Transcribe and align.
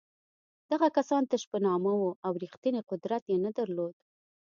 دغه 0.71 0.87
کسان 0.97 1.23
تش 1.31 1.43
په 1.51 1.57
نامه 1.65 1.91
وو 1.99 2.11
او 2.25 2.31
رښتینی 2.43 2.81
قدرت 2.89 3.23
یې 3.31 3.37
نه 3.45 3.51
درلود. 3.57 3.95